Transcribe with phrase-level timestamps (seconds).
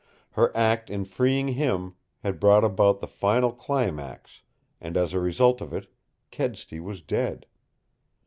[0.31, 1.93] Her act in freeing him
[2.23, 4.41] had brought about the final climax,
[4.79, 5.93] and as a result of it,
[6.31, 7.45] Kedsty was dead.